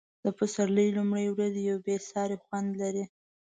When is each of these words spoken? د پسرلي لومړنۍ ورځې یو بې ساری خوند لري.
د 0.23 0.25
پسرلي 0.37 0.87
لومړنۍ 0.97 1.25
ورځې 1.31 1.61
یو 1.69 1.77
بې 1.85 1.95
ساری 2.09 2.37
خوند 2.43 2.69
لري. 2.81 3.05